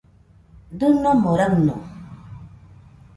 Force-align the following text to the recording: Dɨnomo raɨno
Dɨnomo 0.79 1.31
raɨno 1.39 1.75